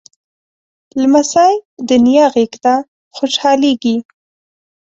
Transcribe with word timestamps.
لمسی 1.01 1.53
د 1.87 1.89
نیا 2.05 2.25
غېږ 2.33 2.53
ته 2.63 2.73
خوشحالېږي. 3.15 3.95